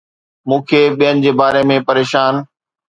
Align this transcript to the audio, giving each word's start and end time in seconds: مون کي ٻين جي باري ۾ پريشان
مون 0.47 0.59
کي 0.67 0.81
ٻين 0.97 1.15
جي 1.23 1.31
باري 1.39 1.63
۾ 1.73 1.75
پريشان 1.87 2.33